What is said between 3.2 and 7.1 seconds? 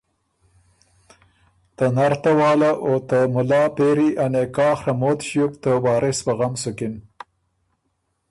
مُلا پېری ا نکاح ڒموت ݭیوک ته وارث په غم سُکِن